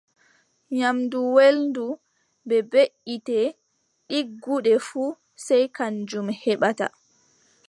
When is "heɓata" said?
6.43-6.85